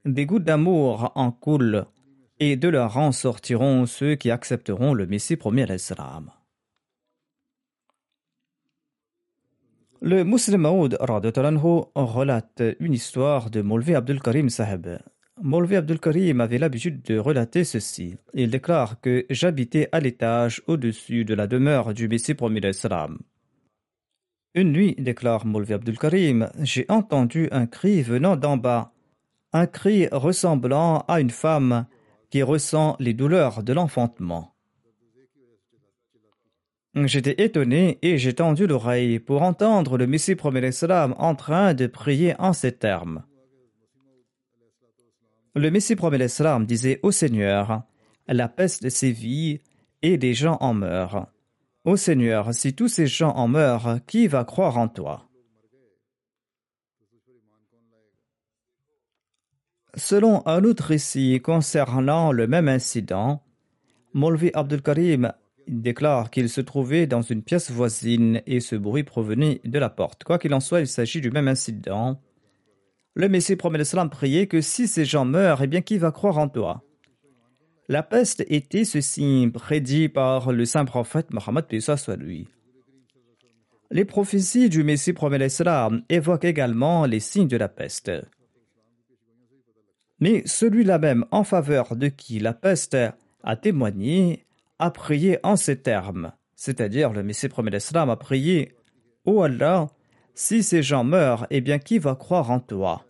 Des 0.05 0.27
gouttes 0.27 0.45
d'amour 0.45 1.13
en 1.15 1.33
coulent, 1.33 1.87
et 2.41 2.57
de 2.57 2.69
leur 2.69 2.95
rang 2.95 3.13
sortiront 3.13 3.87
ceux 3.87 4.17
qui 4.17 4.31
accepteront 4.31 4.93
le 4.93 5.07
Messie 5.07 5.37
promet 5.37 5.67
l'Islam. 5.67 6.31
Le 10.01 10.23
Muslim 10.25 10.61
Maoud 10.61 10.99
relate 11.01 12.63
une 12.79 12.93
histoire 12.93 13.49
de 13.49 13.63
Molvi 13.63 13.95
Abdul 13.95 14.21
Karim 14.21 14.51
Sahib. 14.51 14.99
Molvi 15.43 15.77
Abdul 15.77 15.99
Karim 15.99 16.41
avait 16.41 16.59
l'habitude 16.59 17.03
de 17.03 17.19
relater 17.19 17.65
ceci. 17.65 18.17
Il 18.35 18.51
déclare 18.51 19.01
que 19.01 19.25
j'habitais 19.31 19.89
à 19.93 20.01
l'étage 20.01 20.63
au-dessus 20.67 21.25
de 21.25 21.35
la 21.35 21.47
demeure 21.47 21.95
du 21.95 22.09
Messie 22.09 22.35
promis 22.35 22.61
l'Islam. 22.61 23.19
Une 24.57 24.71
nuit, 24.71 24.95
déclare 24.99 25.47
Molvi 25.47 25.73
Abdul 25.73 25.99
Karim, 25.99 26.49
j'ai 26.61 26.87
entendu 26.89 27.49
un 27.51 27.67
cri 27.67 28.03
venant 28.03 28.37
d'en 28.37 28.57
bas, 28.57 28.93
un 29.53 29.67
cri 29.67 30.07
ressemblant 30.13 31.05
à 31.09 31.21
une 31.21 31.31
femme 31.31 31.87
qui 32.31 32.41
ressent 32.41 32.97
les 33.01 33.15
douleurs 33.15 33.65
de 33.65 33.73
l'enfantement. 33.73 34.55
J'étais 36.95 37.43
étonné 37.43 37.99
et 38.03 38.17
j'ai 38.19 38.35
tendu 38.35 38.69
l'oreille 38.69 39.19
pour 39.19 39.43
entendre 39.43 39.99
le 39.99 40.07
Messie 40.07 40.37
premier 40.37 40.61
l'Islam 40.61 41.17
en 41.19 41.35
train 41.35 41.75
de 41.75 41.89
prier 41.89 42.37
en 42.39 42.53
ces 42.53 42.71
termes. 42.71 43.25
Le 45.57 45.71
Messie 45.73 45.97
premier 45.97 46.19
l'Islam 46.19 46.65
disait 46.65 47.01
au 47.03 47.11
Seigneur, 47.11 47.83
la 48.29 48.49
peste 48.49 48.89
sévit 48.89 49.61
et 50.03 50.17
des 50.17 50.35
gens 50.35 50.59
en 50.61 50.75
meurent. 50.75 51.27
Ô 51.85 51.99
Seigneur, 51.99 52.55
si 52.55 52.73
tous 52.73 52.89
ces 52.89 53.07
gens 53.07 53.33
en 53.33 53.47
meurent, 53.47 53.99
qui 54.07 54.27
va 54.27 54.45
croire 54.45 54.79
en 54.79 54.89
toi? 54.89 55.29
Selon 59.95 60.43
un 60.47 60.65
autre 60.65 60.85
récit 60.85 61.43
concernant 61.43 62.33
le 62.33 62.47
même 62.47 62.69
incident, 62.69 63.43
Molvi 64.15 64.51
Abdul 64.55 64.81
Karim 64.81 65.33
déclare 65.69 66.31
qu'il 66.31 66.49
se 66.49 66.63
trouvait 66.63 67.07
dans 67.07 67.21
une 67.21 67.43
pièce 67.43 67.71
voisine 67.71 68.41
et 68.47 68.61
ce 68.61 68.77
bruit 68.77 69.05
provenait 69.05 69.61
de 69.65 69.79
la 69.79 69.91
porte. 69.91 70.25
Quoi 70.25 70.39
qu'il 70.39 70.55
en 70.55 70.61
soit, 70.61 70.81
il 70.81 70.89
s'agit 70.89 71.21
du 71.21 71.31
même 71.31 71.49
incident. 71.49 72.19
Le 73.13 73.29
Messie 73.29 73.57
promet 73.57 73.77
l'Islam 73.77 74.09
priait 74.09 74.47
que 74.47 74.63
si 74.63 74.89
ces 74.89 75.05
gens 75.05 75.27
meurent, 75.27 75.63
eh 75.63 75.67
bien 75.67 75.83
qui 75.83 75.99
va 75.99 76.13
croire 76.13 76.39
en 76.39 76.49
toi? 76.49 76.83
La 77.89 78.03
peste 78.03 78.45
était 78.49 78.85
ce 78.85 79.03
signe 79.03 79.51
prédit 79.51 80.09
par 80.09 80.53
le 80.53 80.65
saint 80.65 80.87
prophète 80.87 81.33
Mohammed 81.33 81.67
soit 81.81 82.17
lui. 82.17 82.49
Les 83.91 84.07
prophéties 84.07 84.71
du 84.71 84.83
Messie 84.83 85.13
premier 85.13 85.39
l'Islam 85.39 86.03
évoquent 86.09 86.47
également 86.47 87.05
les 87.05 87.21
signes 87.21 87.49
de 87.49 87.59
la 87.59 87.69
peste. 87.69 88.11
Mais 90.19 90.43
celui-là 90.47 90.99
même 90.99 91.27
en 91.31 91.45
faveur 91.45 91.95
de 91.95 92.09
qui 92.09 92.39
la 92.39 92.55
peste 92.55 92.97
a 93.43 93.57
témoigné 93.57 94.47
a 94.79 94.91
prié 94.91 95.39
en 95.43 95.57
ces 95.57 95.81
termes, 95.83 96.33
c'est-à-dire 96.57 97.13
le 97.13 97.23
Messie 97.23 97.49
premier 97.49 97.71
l'Islam 97.71 98.09
a 98.09 98.17
prié 98.17 98.75
Ô 99.27 99.43
Allah, 99.43 99.89
si 100.35 100.63
ces 100.63 100.83
gens 100.83 101.05
meurent, 101.05 101.47
eh 101.51 101.61
bien 101.61 101.79
qui 101.79 101.99
va 101.99 102.15
croire 102.15 102.51
en 102.51 102.61
toi? 102.61 103.05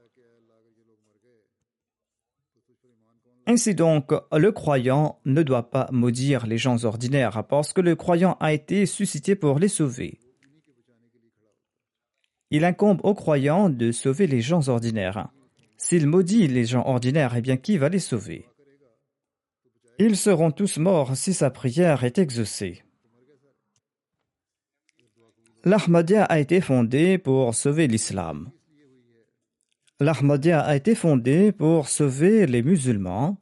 Ainsi 3.46 3.74
donc, 3.74 4.12
le 4.32 4.52
croyant 4.52 5.18
ne 5.26 5.42
doit 5.42 5.70
pas 5.70 5.88
maudire 5.92 6.46
les 6.46 6.56
gens 6.56 6.84
ordinaires 6.84 7.44
parce 7.46 7.72
que 7.72 7.82
le 7.82 7.94
croyant 7.94 8.36
a 8.40 8.52
été 8.52 8.86
suscité 8.86 9.36
pour 9.36 9.58
les 9.58 9.68
sauver. 9.68 10.18
Il 12.50 12.64
incombe 12.64 13.00
aux 13.02 13.14
croyants 13.14 13.68
de 13.68 13.92
sauver 13.92 14.26
les 14.26 14.40
gens 14.40 14.68
ordinaires. 14.68 15.28
S'il 15.76 16.06
maudit 16.06 16.48
les 16.48 16.64
gens 16.64 16.86
ordinaires, 16.86 17.34
eh 17.36 17.42
bien 17.42 17.56
qui 17.56 17.76
va 17.76 17.88
les 17.88 17.98
sauver? 17.98 18.48
Ils 19.98 20.16
seront 20.16 20.50
tous 20.50 20.78
morts 20.78 21.16
si 21.16 21.34
sa 21.34 21.50
prière 21.50 22.04
est 22.04 22.18
exaucée. 22.18 22.82
L'Ahmadiyya 25.64 26.24
a 26.24 26.38
été 26.38 26.60
fondé 26.60 27.18
pour 27.18 27.54
sauver 27.54 27.86
l'islam. 27.86 28.50
L'Ahmadiyya 30.00 30.60
a 30.60 30.74
été 30.74 30.94
fondé 30.96 31.52
pour 31.52 31.88
sauver 31.88 32.46
les 32.46 32.62
musulmans. 32.62 33.38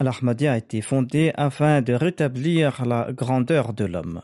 L'Ahmadiyya 0.00 0.54
a 0.54 0.58
été 0.58 0.80
fondé 0.82 1.32
afin 1.36 1.82
de 1.82 1.92
rétablir 1.92 2.84
la 2.84 3.12
grandeur 3.12 3.72
de 3.72 3.84
l'homme. 3.84 4.22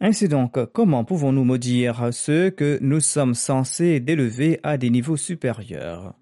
Ainsi 0.00 0.28
donc, 0.28 0.58
comment 0.72 1.04
pouvons-nous 1.04 1.44
maudire 1.44 2.08
ceux 2.12 2.50
que 2.50 2.78
nous 2.80 3.00
sommes 3.00 3.34
censés 3.34 4.00
d'élever 4.00 4.60
à 4.62 4.78
des 4.78 4.90
niveaux 4.90 5.16
supérieurs? 5.16 6.14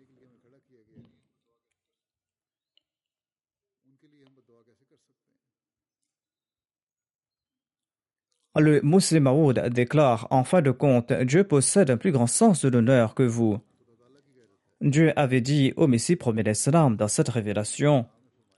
Le 8.59 8.81
Muslim 8.83 9.29
déclare 9.69 10.27
en 10.31 10.43
fin 10.43 10.63
de 10.63 10.71
compte 10.71 11.13
Dieu 11.13 11.45
possède 11.45 11.91
un 11.91 11.99
plus 11.99 12.11
grand 12.11 12.27
sens 12.27 12.65
de 12.65 12.71
l'honneur 12.71 13.15
que 13.15 13.23
vous. 13.23 13.59
Dieu 14.81 15.13
avait 15.17 15.43
dit 15.43 15.75
au 15.77 15.87
Messie 15.87 16.17
premier 16.17 16.43
l'Islam 16.43 16.97
dans 16.97 17.09
cette 17.09 17.29
révélation, 17.29 18.07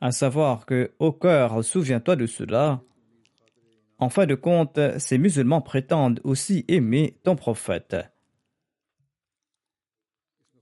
à 0.00 0.12
savoir 0.12 0.66
que 0.66 0.92
au 1.00 1.10
cœur, 1.10 1.64
souviens-toi 1.64 2.14
de 2.14 2.26
cela. 2.26 2.80
En 3.98 4.08
fin 4.08 4.26
de 4.26 4.36
compte, 4.36 4.78
ces 4.98 5.18
musulmans 5.18 5.62
prétendent 5.62 6.20
aussi 6.22 6.64
aimer 6.68 7.18
ton 7.24 7.34
prophète. 7.34 7.96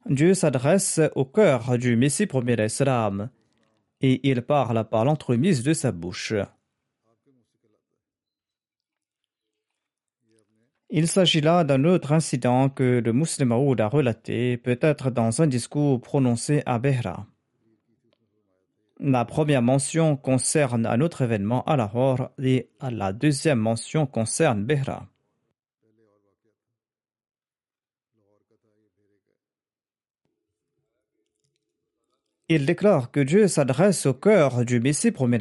Dieu 0.08 0.32
s'adresse 0.32 1.00
au 1.14 1.26
cœur 1.26 1.76
du 1.76 1.96
Messie 1.96 2.26
premier 2.26 2.56
l'Islam 2.56 3.28
et 4.00 4.26
il 4.28 4.40
parle 4.40 4.88
par 4.88 5.04
l'entremise 5.04 5.62
de 5.62 5.74
sa 5.74 5.92
bouche. 5.92 6.34
Il 10.88 11.08
s'agit 11.08 11.40
là 11.40 11.64
d'un 11.64 11.82
autre 11.84 12.12
incident 12.12 12.68
que 12.68 13.02
le 13.04 13.12
Muslim 13.12 13.50
Aoud 13.50 13.80
a 13.80 13.88
relaté, 13.88 14.56
peut-être 14.56 15.10
dans 15.10 15.42
un 15.42 15.48
discours 15.48 16.00
prononcé 16.00 16.62
à 16.64 16.78
Behra. 16.78 17.26
La 19.00 19.24
première 19.24 19.62
mention 19.62 20.16
concerne 20.16 20.86
un 20.86 21.00
autre 21.00 21.22
événement 21.22 21.64
à 21.64 21.76
Lahore 21.76 22.30
et 22.40 22.70
la 22.80 23.12
deuxième 23.12 23.58
mention 23.58 24.06
concerne 24.06 24.64
Behra. 24.64 25.08
Il 32.48 32.64
déclare 32.64 33.10
que 33.10 33.18
Dieu 33.18 33.48
s'adresse 33.48 34.06
au 34.06 34.14
cœur 34.14 34.64
du 34.64 34.78
Messie 34.78 35.10
premier 35.10 35.40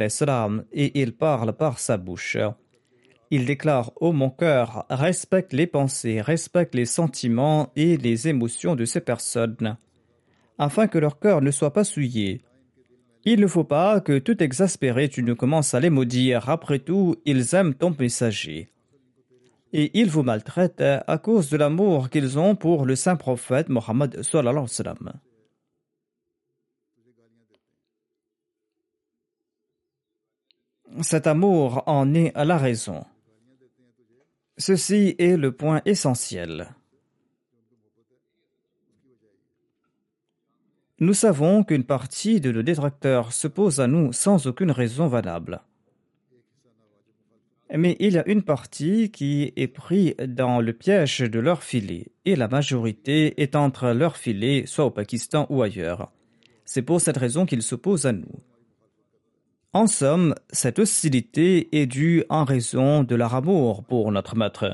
et 0.72 1.02
il 1.02 1.16
parle 1.16 1.54
par 1.54 1.78
sa 1.78 1.98
bouche. 1.98 2.36
Il 3.32 3.46
déclare 3.46 3.92
Ô 4.00 4.12
mon 4.12 4.30
cœur, 4.30 4.86
respecte 4.90 5.54
les 5.54 5.68
pensées, 5.68 6.22
respecte 6.22 6.76
les 6.76 6.86
sentiments 6.86 7.72
et 7.76 7.98
les 7.98 8.28
émotions 8.28 8.76
de 8.76 8.86
ces 8.86 9.02
personnes, 9.02 9.78
afin 10.58 10.88
que 10.88 11.00
leur 11.00 11.20
cœur 11.20 11.42
ne 11.42 11.52
soit 11.52 11.74
pas 11.74 11.84
souillé. 11.84 12.42
Il 13.28 13.40
ne 13.40 13.48
faut 13.48 13.64
pas 13.64 14.02
que 14.02 14.20
tout 14.20 14.44
exaspéré 14.44 15.10
tu 15.10 15.24
ne 15.24 15.34
commences 15.34 15.74
à 15.74 15.80
les 15.80 15.90
maudire. 15.90 16.48
Après 16.50 16.78
tout, 16.78 17.16
ils 17.26 17.56
aiment 17.56 17.74
ton 17.74 17.96
messager. 17.98 18.70
Et 19.74 20.00
ils 20.00 20.10
vous 20.10 20.22
maltraitent 20.22 20.84
à 21.08 21.18
cause 21.18 21.50
de 21.50 21.58
l'amour 21.58 22.12
qu'ils 22.12 22.38
ont 22.38 22.56
pour 22.56 22.86
le 22.86 22.96
saint 22.96 23.16
prophète 23.16 23.68
Mohammed 23.70 24.22
Cet 31.02 31.28
amour 31.28 31.84
en 31.88 32.14
est 32.14 32.32
la 32.36 32.58
raison. 32.58 33.04
Ceci 34.58 35.16
est 35.20 35.36
le 35.36 35.52
point 35.52 35.82
essentiel. 35.86 36.74
Nous 41.00 41.14
savons 41.14 41.66
qu'une 41.66 41.84
partie 41.84 42.40
de 42.40 42.54
nos 42.54 42.64
détracteurs 42.64 43.34
se 43.34 43.50
pose 43.50 43.82
à 43.82 43.88
nous 43.88 44.14
sans 44.14 44.48
aucune 44.48 44.72
raison 44.72 45.08
valable. 45.08 45.62
Mais 47.76 47.98
il 48.00 48.14
y 48.14 48.18
a 48.18 48.28
une 48.30 48.44
partie 48.44 49.12
qui 49.12 49.52
est 49.58 49.68
prise 49.68 50.16
dans 50.26 50.62
le 50.62 50.72
piège 50.72 51.20
de 51.20 51.40
leur 51.40 51.62
filet, 51.62 52.08
et 52.24 52.38
la 52.38 52.48
majorité 52.48 53.42
est 53.42 53.58
entre 53.58 53.90
leur 53.90 54.16
filet, 54.16 54.66
soit 54.68 54.86
au 54.86 54.92
Pakistan 54.92 55.48
ou 55.50 55.64
ailleurs. 55.64 56.14
C'est 56.64 56.84
pour 56.84 57.02
cette 57.02 57.18
raison 57.18 57.46
qu'ils 57.46 57.64
s'opposent 57.64 58.06
à 58.06 58.14
nous. 58.14 58.40
En 59.76 59.88
somme, 59.88 60.36
cette 60.52 60.80
hostilité 60.80 61.68
est 61.78 61.86
due 61.86 62.24
en 62.30 62.46
raison 62.46 63.04
de 63.04 63.14
leur 63.14 63.36
amour 63.36 63.84
pour 63.84 64.10
notre 64.10 64.38
maître. 64.38 64.74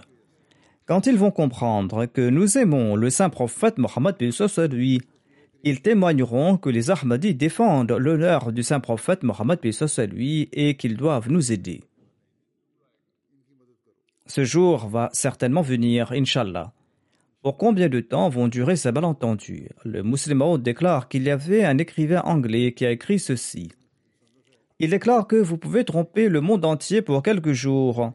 Quand 0.86 1.08
ils 1.08 1.18
vont 1.18 1.32
comprendre 1.32 2.06
que 2.06 2.30
nous 2.30 2.60
aimons 2.60 2.96
le 2.96 3.10
saint 3.10 3.32
prophète 3.32 3.80
Mohammed 3.80 4.16
lui, 4.72 5.02
ils 5.64 5.82
témoigneront 5.82 6.58
que 6.58 6.70
les 6.70 6.92
Ahmadis 6.92 7.34
défendent 7.34 7.94
l'honneur 7.94 8.52
du 8.52 8.62
saint 8.62 8.80
prophète 8.80 9.24
Mohammed 9.24 9.60
lui 10.14 10.50
et 10.54 10.78
qu'ils 10.78 10.98
doivent 10.98 11.32
nous 11.32 11.52
aider. 11.52 11.82
Ce 14.28 14.44
jour 14.44 14.88
va 14.88 15.10
certainement 15.14 15.64
venir, 15.64 16.12
Inshallah. 16.12 16.74
Pour 17.42 17.58
combien 17.58 17.90
de 17.90 18.02
temps 18.02 18.30
vont 18.30 18.48
durer 18.48 18.76
ces 18.76 18.92
malentendus? 18.92 19.70
Le 19.84 20.04
musulman 20.04 20.60
déclare 20.60 21.10
qu'il 21.10 21.24
y 21.24 21.32
avait 21.32 21.64
un 21.64 21.80
écrivain 21.80 22.22
anglais 22.22 22.74
qui 22.74 22.86
a 22.86 22.92
écrit 22.92 23.18
ceci. 23.18 23.72
Il 24.84 24.90
déclare 24.90 25.28
que 25.28 25.36
vous 25.36 25.60
pouvez 25.60 25.86
tromper 25.86 26.28
le 26.28 26.42
monde 26.42 26.66
entier 26.66 27.04
pour 27.04 27.22
quelques 27.22 27.52
jours, 27.52 28.14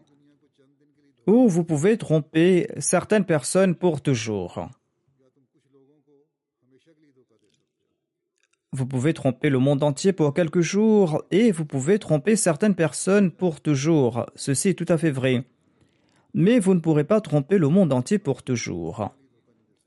ou 1.29 1.48
vous 1.48 1.62
pouvez 1.62 1.96
tromper 1.96 2.66
certaines 2.79 3.24
personnes 3.24 3.76
pour 3.76 4.00
toujours. 4.00 4.68
Vous 8.72 8.85
pouvez 8.85 9.14
tromper 9.14 9.48
le 9.48 9.61
monde 9.61 9.85
entier 9.85 10.12
pour 10.12 10.35
quelques 10.35 10.61
jours 10.61 11.22
et 11.31 11.52
vous 11.52 11.64
pouvez 11.64 12.00
tromper 12.00 12.35
certaines 12.35 12.74
personnes 12.74 13.31
pour 13.31 13.61
toujours. 13.61 14.26
Ceci 14.35 14.70
est 14.70 14.74
tout 14.74 14.92
à 14.92 14.98
fait 14.98 15.12
vrai. 15.12 15.44
Mais 16.35 16.59
vous 16.59 16.74
ne 16.74 16.81
pourrez 16.81 17.05
pas 17.05 17.20
tromper 17.20 17.59
le 17.59 17.68
monde 17.68 17.92
entier 17.92 18.18
pour 18.18 18.42
toujours. 18.42 19.14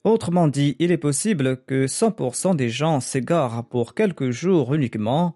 Autrement 0.06 0.48
dit, 0.48 0.78
il 0.80 0.94
est 0.94 0.98
possible 0.98 1.62
que 1.66 1.88
100% 1.88 2.56
des 2.56 2.70
gens 2.70 3.02
s'égarent 3.02 3.68
pour 3.68 3.96
quelques 3.96 4.30
jours 4.30 4.74
uniquement 4.74 5.36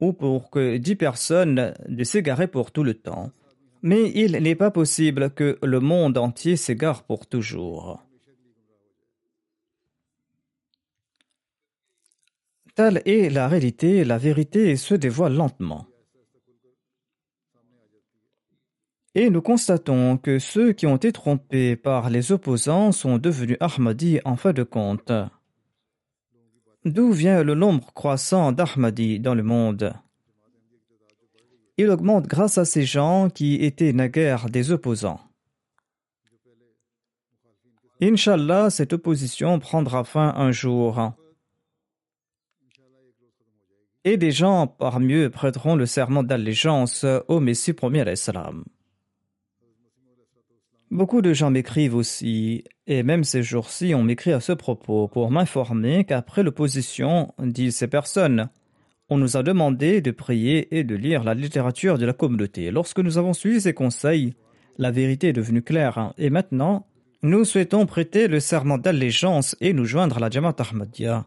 ou 0.00 0.12
pour 0.12 0.50
que 0.50 0.76
dix 0.76 0.96
personnes 0.96 1.74
ne 1.88 2.04
s'égarent 2.04 2.48
pour 2.48 2.70
tout 2.70 2.84
le 2.84 2.94
temps. 2.94 3.30
Mais 3.82 4.10
il 4.14 4.32
n'est 4.32 4.54
pas 4.54 4.70
possible 4.70 5.30
que 5.30 5.58
le 5.62 5.80
monde 5.80 6.18
entier 6.18 6.56
s'égare 6.56 7.04
pour 7.04 7.26
toujours. 7.26 8.02
Telle 12.74 13.00
est 13.06 13.30
la 13.30 13.48
réalité, 13.48 14.04
la 14.04 14.18
vérité 14.18 14.76
se 14.76 14.94
dévoile 14.94 15.34
lentement. 15.34 15.86
Et 19.14 19.30
nous 19.30 19.40
constatons 19.40 20.18
que 20.18 20.38
ceux 20.38 20.74
qui 20.74 20.86
ont 20.86 20.96
été 20.96 21.10
trompés 21.10 21.74
par 21.74 22.10
les 22.10 22.32
opposants 22.32 22.92
sont 22.92 23.16
devenus 23.16 23.56
Ahmadis 23.60 24.20
en 24.26 24.36
fin 24.36 24.52
de 24.52 24.62
compte. 24.62 25.10
D'où 26.86 27.10
vient 27.10 27.42
le 27.42 27.56
nombre 27.56 27.92
croissant 27.94 28.52
d'Ahmadis 28.52 29.18
dans 29.18 29.34
le 29.34 29.42
monde? 29.42 29.92
Il 31.76 31.90
augmente 31.90 32.28
grâce 32.28 32.58
à 32.58 32.64
ces 32.64 32.84
gens 32.84 33.28
qui 33.28 33.56
étaient 33.56 33.92
naguère 33.92 34.48
des 34.48 34.70
opposants. 34.70 35.18
Inch'Allah, 38.00 38.70
cette 38.70 38.92
opposition 38.92 39.58
prendra 39.58 40.04
fin 40.04 40.32
un 40.36 40.52
jour. 40.52 41.12
Et 44.04 44.16
des 44.16 44.30
gens 44.30 44.68
parmi 44.68 45.14
eux 45.14 45.30
prêteront 45.30 45.74
le 45.74 45.86
serment 45.86 46.22
d'allégeance 46.22 47.04
au 47.26 47.40
Messie 47.40 47.72
premier 47.72 48.04
l'Islam. 48.04 48.62
Beaucoup 50.92 51.20
de 51.20 51.32
gens 51.32 51.50
m'écrivent 51.50 51.96
aussi, 51.96 52.62
et 52.86 53.02
même 53.02 53.24
ces 53.24 53.42
jours-ci, 53.42 53.92
on 53.94 54.04
m'écrit 54.04 54.32
à 54.32 54.40
ce 54.40 54.52
propos 54.52 55.08
pour 55.08 55.32
m'informer 55.32 56.04
qu'après 56.04 56.44
l'opposition, 56.44 57.34
disent 57.40 57.76
ces 57.76 57.88
personnes, 57.88 58.48
on 59.08 59.18
nous 59.18 59.36
a 59.36 59.42
demandé 59.42 60.00
de 60.00 60.12
prier 60.12 60.76
et 60.76 60.84
de 60.84 60.94
lire 60.94 61.24
la 61.24 61.34
littérature 61.34 61.98
de 61.98 62.06
la 62.06 62.12
communauté. 62.12 62.70
Lorsque 62.70 63.00
nous 63.00 63.18
avons 63.18 63.32
suivi 63.32 63.60
ces 63.60 63.74
conseils, 63.74 64.34
la 64.78 64.92
vérité 64.92 65.28
est 65.28 65.32
devenue 65.32 65.62
claire, 65.62 66.12
et 66.18 66.30
maintenant, 66.30 66.86
nous 67.22 67.44
souhaitons 67.44 67.86
prêter 67.86 68.28
le 68.28 68.38
serment 68.38 68.78
d'allégeance 68.78 69.56
et 69.60 69.72
nous 69.72 69.86
joindre 69.86 70.18
à 70.18 70.20
la 70.20 70.30
Jamaat 70.30 70.56
Ahmadiyya. 70.58 71.26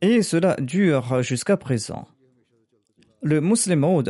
Et 0.00 0.22
cela 0.22 0.54
dure 0.60 1.22
jusqu'à 1.22 1.56
présent. 1.56 2.06
Le 3.22 3.40
musulman 3.40 4.02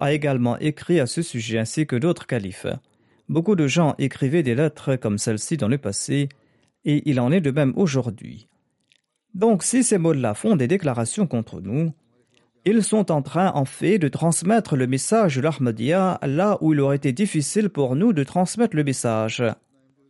a 0.00 0.12
également 0.12 0.58
écrit 0.58 1.00
à 1.00 1.06
ce 1.06 1.22
sujet 1.22 1.58
ainsi 1.58 1.86
que 1.86 1.96
d'autres 1.96 2.26
califes. 2.26 2.66
Beaucoup 3.28 3.56
de 3.56 3.66
gens 3.66 3.94
écrivaient 3.98 4.42
des 4.42 4.54
lettres 4.54 4.96
comme 4.96 5.18
celle-ci 5.18 5.56
dans 5.56 5.68
le 5.68 5.78
passé, 5.78 6.28
et 6.84 7.02
il 7.08 7.20
en 7.20 7.30
est 7.30 7.40
de 7.40 7.50
même 7.50 7.74
aujourd'hui. 7.76 8.48
Donc 9.34 9.62
si 9.62 9.84
ces 9.84 9.98
mots-là 9.98 10.34
font 10.34 10.56
des 10.56 10.68
déclarations 10.68 11.26
contre 11.26 11.60
nous, 11.60 11.92
ils 12.64 12.82
sont 12.82 13.10
en 13.10 13.22
train 13.22 13.52
en 13.52 13.64
fait 13.64 13.98
de 13.98 14.08
transmettre 14.08 14.76
le 14.76 14.86
message 14.86 15.36
de 15.36 15.40
l'Ahmadiyya 15.42 16.18
là 16.22 16.58
où 16.60 16.72
il 16.72 16.80
aurait 16.80 16.96
été 16.96 17.12
difficile 17.12 17.68
pour 17.68 17.96
nous 17.96 18.12
de 18.12 18.24
transmettre 18.24 18.76
le 18.76 18.84
message. 18.84 19.42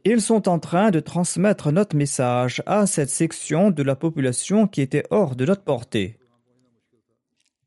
Ils 0.04 0.20
sont 0.20 0.48
en 0.48 0.58
train 0.58 0.90
de 0.90 1.00
transmettre 1.00 1.72
notre 1.72 1.96
message 1.96 2.62
à 2.66 2.86
cette 2.86 3.10
section 3.10 3.70
de 3.70 3.82
la 3.82 3.96
population 3.96 4.66
qui 4.66 4.80
était 4.80 5.04
hors 5.10 5.36
de 5.36 5.44
notre 5.44 5.62
portée. 5.62 6.18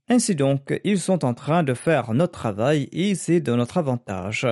Ainsi 0.10 0.36
donc, 0.36 0.80
ils 0.84 1.00
sont 1.00 1.24
en 1.24 1.34
train 1.34 1.64
de 1.64 1.74
faire 1.74 2.14
notre 2.14 2.34
travail 2.34 2.90
et 2.92 3.16
c'est 3.16 3.40
de 3.40 3.54
notre 3.54 3.78
avantage. 3.78 4.48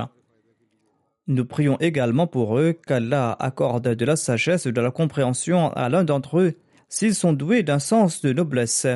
Nous 1.29 1.45
prions 1.45 1.77
également 1.79 2.25
pour 2.25 2.57
eux 2.57 2.73
qu'Allah 2.73 3.37
accorde 3.39 3.93
de 3.93 4.03
la 4.03 4.15
sagesse 4.15 4.65
et 4.65 4.71
de 4.71 4.81
la 4.81 4.89
compréhension 4.89 5.71
à 5.73 5.87
l'un 5.87 6.03
d'entre 6.03 6.39
eux 6.39 6.53
s'ils 6.87 7.13
sont 7.13 7.33
doués 7.33 7.61
d'un 7.61 7.77
sens 7.77 8.21
de 8.21 8.33
noblesse. 8.33 8.87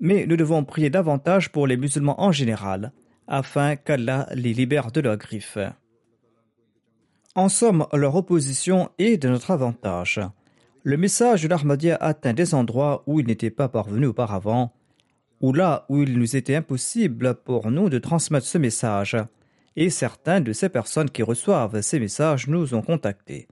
Mais 0.00 0.24
nous 0.26 0.38
devons 0.38 0.64
prier 0.64 0.88
davantage 0.88 1.52
pour 1.52 1.66
les 1.66 1.76
musulmans 1.76 2.22
en 2.22 2.32
général, 2.32 2.90
afin 3.28 3.76
qu'Allah 3.76 4.26
les 4.34 4.54
libère 4.54 4.90
de 4.92 5.02
leurs 5.02 5.18
griffes. 5.18 5.58
En 7.34 7.50
somme, 7.50 7.86
leur 7.92 8.16
opposition 8.16 8.88
est 8.96 9.18
de 9.18 9.28
notre 9.28 9.50
avantage. 9.50 10.22
Le 10.84 10.96
message 10.96 11.42
de 11.42 11.48
l'Ahmadiyya 11.48 11.98
atteint 12.00 12.32
des 12.32 12.54
endroits 12.54 13.02
où 13.06 13.20
il 13.20 13.26
n'était 13.26 13.50
pas 13.50 13.68
parvenu 13.68 14.06
auparavant, 14.06 14.72
ou 15.42 15.52
là 15.52 15.84
où 15.90 16.02
il 16.02 16.18
nous 16.18 16.34
était 16.34 16.56
impossible 16.56 17.34
pour 17.34 17.70
nous 17.70 17.90
de 17.90 17.98
transmettre 17.98 18.46
ce 18.46 18.56
message 18.56 19.18
et 19.76 19.90
certains 19.90 20.40
de 20.40 20.52
ces 20.52 20.68
personnes 20.68 21.10
qui 21.10 21.22
reçoivent 21.22 21.80
ces 21.82 22.00
messages 22.00 22.48
nous 22.48 22.74
ont 22.74 22.82
contactés. 22.82 23.46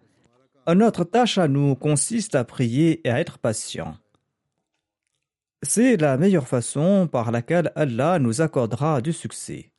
Notre 0.67 1.05
tâche 1.05 1.37
à 1.37 1.47
nous 1.47 1.75
consiste 1.75 2.35
à 2.35 2.45
prier 2.45 3.07
et 3.07 3.11
à 3.11 3.21
être 3.21 3.39
patient. 3.39 3.97
C'est 5.63 5.97
la 5.97 6.17
meilleure 6.17 6.49
façon 6.49 7.07
par 7.07 7.31
laquelle 7.31 7.73
Allah 7.77 8.19
nous 8.19 8.41
accordera 8.41 9.01
du 9.01 9.13
succès. 9.13 9.71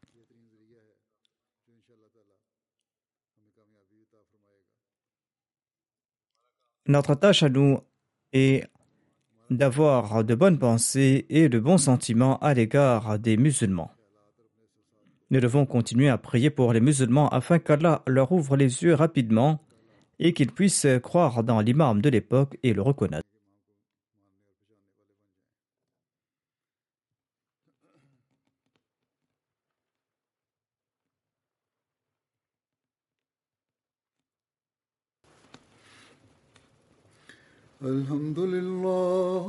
Notre 6.88 7.15
tâche 7.15 7.41
à 7.41 7.49
nous 7.49 7.79
est 8.31 8.67
d'avoir 9.49 10.23
de 10.23 10.36
bonnes 10.36 10.60
pensées 10.60 11.25
et 11.29 11.49
de 11.49 11.60
bons 11.60 11.79
sentiments 11.79 12.38
à 12.39 12.53
l'égard 12.53 13.17
des 13.17 13.38
musulmans. 13.38 13.94
Nous 15.30 15.40
devons 15.40 15.66
continuer 15.66 16.08
à 16.08 16.18
prier 16.18 16.50
pour 16.50 16.72
les 16.72 16.80
musulmans 16.80 17.28
afin 17.28 17.58
qu'Allah 17.58 18.02
leur 18.06 18.32
ouvre 18.32 18.56
les 18.56 18.82
yeux 18.82 18.94
rapidement 18.94 19.60
et 20.18 20.32
qu'ils 20.32 20.52
puissent 20.52 20.86
croire 21.02 21.44
dans 21.44 21.60
l'imam 21.60 22.00
de 22.00 22.10
l'époque 22.10 22.58
et 22.62 22.72
le 22.72 22.82
reconnaître. 22.82 23.30
الحمد 37.82 38.38
لله 38.38 39.48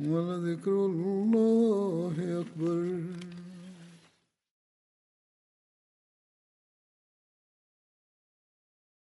ولذكر 0.00 0.86
الله 0.86 2.14
أكبر 2.40 3.00